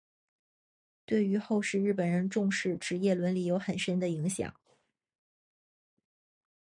[1.05, 4.51] 对于后世日本人重视职业伦理有很深的影响。